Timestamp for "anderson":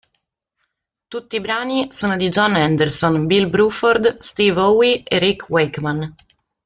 2.55-3.27